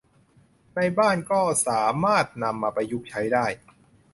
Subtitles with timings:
[0.75, 3.45] ในบ้านก็สามารถนำมาประยุกต์ใช้ได้